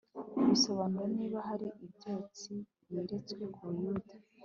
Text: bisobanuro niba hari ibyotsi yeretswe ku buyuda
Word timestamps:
bisobanuro 0.49 1.05
niba 1.17 1.39
hari 1.49 1.67
ibyotsi 1.85 2.53
yeretswe 2.91 3.43
ku 3.55 3.61
buyuda 3.69 4.13